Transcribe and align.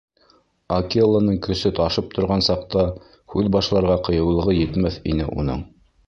Акеланың 0.75 1.35
көсө 1.47 1.71
ташып 1.81 2.09
торған 2.15 2.41
саҡта 2.47 2.85
һүҙ 3.33 3.49
башларға 3.59 3.99
ҡыйыулығы 4.07 4.57
етмәҫ 4.61 4.97
ине 5.13 5.29
уның. 5.43 5.63